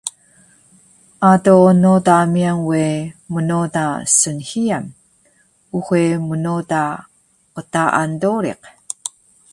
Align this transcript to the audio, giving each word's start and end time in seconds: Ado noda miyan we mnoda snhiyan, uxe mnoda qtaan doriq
Ado 1.31 1.57
noda 1.81 2.15
miyan 2.33 2.59
we 2.69 2.83
mnoda 3.33 3.85
snhiyan, 4.17 4.85
uxe 5.77 6.01
mnoda 6.29 6.81
qtaan 7.55 8.09
doriq 8.21 8.61